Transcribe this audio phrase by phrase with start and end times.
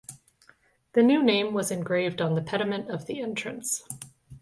[0.93, 3.87] The new name was engraved on the pediment of the entrance.